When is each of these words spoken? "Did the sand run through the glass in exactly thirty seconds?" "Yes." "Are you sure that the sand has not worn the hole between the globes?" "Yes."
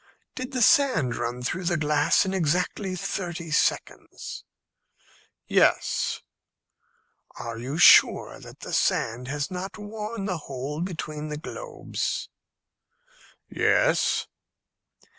"Did 0.33 0.51
the 0.51 0.63
sand 0.63 1.15
run 1.15 1.43
through 1.43 1.65
the 1.65 1.77
glass 1.77 2.25
in 2.25 2.33
exactly 2.33 2.95
thirty 2.95 3.51
seconds?" 3.51 4.43
"Yes." 5.45 6.23
"Are 7.35 7.59
you 7.59 7.77
sure 7.77 8.39
that 8.39 8.61
the 8.61 8.73
sand 8.73 9.27
has 9.27 9.51
not 9.51 9.77
worn 9.77 10.25
the 10.25 10.39
hole 10.49 10.81
between 10.81 11.27
the 11.27 11.37
globes?" 11.37 12.29
"Yes." 13.47 14.25